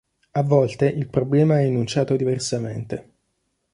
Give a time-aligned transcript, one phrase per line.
[0.31, 3.17] A volte il problema è enunciato diversamente.